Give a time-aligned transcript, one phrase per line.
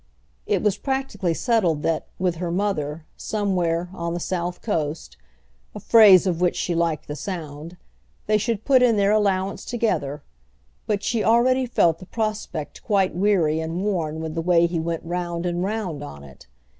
[0.47, 5.15] It was practically settled that, with her mother, somewhere "on the south coast"
[5.75, 7.77] (a phrase of which she liked the sound)
[8.25, 10.23] they should put in their allowance together;
[10.87, 15.03] but she already felt the prospect quite weary and worn with the way he went
[15.03, 16.47] round and round on it.